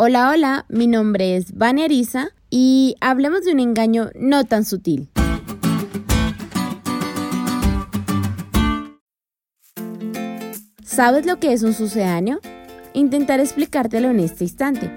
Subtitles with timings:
[0.00, 5.08] Hola, hola, mi nombre es Vania Arisa y hablemos de un engaño no tan sutil.
[10.84, 12.38] ¿Sabes lo que es un sucedáneo?
[12.94, 14.88] Intentaré explicártelo en este instante.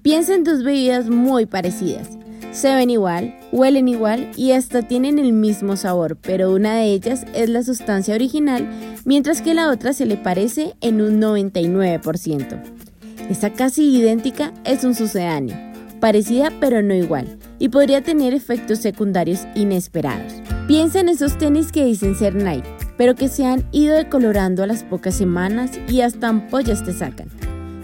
[0.00, 2.16] Piensa en dos bebidas muy parecidas.
[2.50, 7.26] Se ven igual, huelen igual y hasta tienen el mismo sabor, pero una de ellas
[7.34, 8.66] es la sustancia original,
[9.04, 12.85] mientras que la otra se le parece en un 99%.
[13.30, 15.56] Esta casi idéntica es un sucedáneo,
[16.00, 20.34] parecida pero no igual, y podría tener efectos secundarios inesperados.
[20.66, 24.66] Piensa en esos tenis que dicen ser Nike, pero que se han ido decolorando a
[24.66, 27.28] las pocas semanas y hasta ampollas te sacan.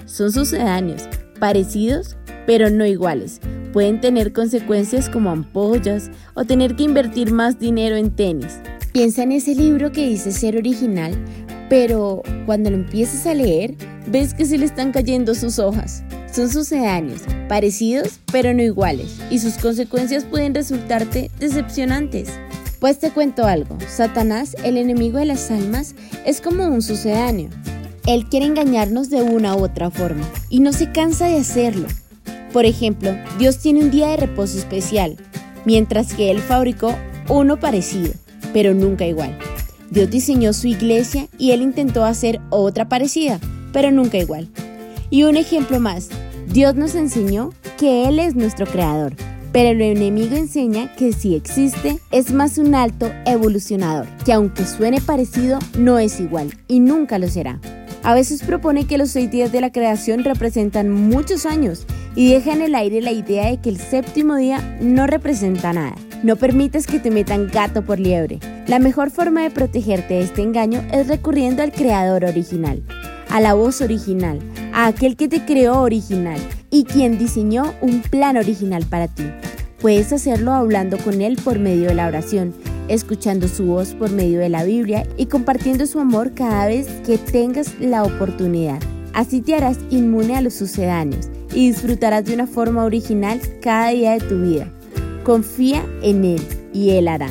[0.06, 1.08] Son sucedáneos,
[1.38, 2.16] parecidos
[2.46, 3.40] pero no iguales.
[3.72, 8.58] Pueden tener consecuencias como ampollas o tener que invertir más dinero en tenis.
[8.92, 11.14] Piensa en ese libro que dice ser original,
[11.72, 13.74] pero cuando lo empiezas a leer,
[14.06, 16.04] ves que se le están cayendo sus hojas.
[16.30, 22.28] Son sucedáneos, parecidos pero no iguales, y sus consecuencias pueden resultarte decepcionantes.
[22.78, 25.94] Pues te cuento algo, Satanás, el enemigo de las almas,
[26.26, 27.48] es como un sucedáneo.
[28.06, 31.88] Él quiere engañarnos de una u otra forma, y no se cansa de hacerlo.
[32.52, 35.16] Por ejemplo, Dios tiene un día de reposo especial,
[35.64, 36.94] mientras que Él fabricó
[37.30, 38.12] uno parecido,
[38.52, 39.38] pero nunca igual.
[39.92, 43.38] Dios diseñó su iglesia y Él intentó hacer otra parecida,
[43.74, 44.48] pero nunca igual.
[45.10, 46.08] Y un ejemplo más,
[46.48, 49.14] Dios nos enseñó que Él es nuestro creador,
[49.52, 55.02] pero el enemigo enseña que si existe es más un alto evolucionador, que aunque suene
[55.02, 57.60] parecido no es igual y nunca lo será.
[58.02, 62.54] A veces propone que los seis días de la creación representan muchos años y deja
[62.54, 65.96] en el aire la idea de que el séptimo día no representa nada.
[66.22, 68.38] No permites que te metan gato por liebre.
[68.66, 72.82] La mejor forma de protegerte de este engaño es recurriendo al creador original
[73.32, 74.40] a la voz original,
[74.74, 76.38] a aquel que te creó original
[76.70, 79.24] y quien diseñó un plan original para ti.
[79.80, 82.52] Puedes hacerlo hablando con Él por medio de la oración,
[82.88, 87.16] escuchando su voz por medio de la Biblia y compartiendo su amor cada vez que
[87.16, 88.80] tengas la oportunidad.
[89.14, 94.12] Así te harás inmune a los sucedáneos y disfrutarás de una forma original cada día
[94.12, 94.70] de tu vida.
[95.24, 96.40] Confía en Él
[96.72, 97.28] y Él hará.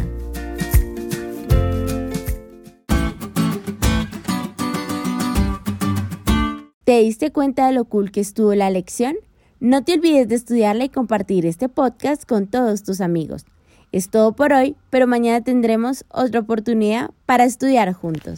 [6.85, 9.16] ¿Te diste cuenta de lo cool que estuvo la lección?
[9.59, 13.46] No te olvides de estudiarla y compartir este podcast con todos tus amigos.
[13.91, 18.30] Es todo por hoy, pero mañana tendremos otra oportunidad para estudiar juntos.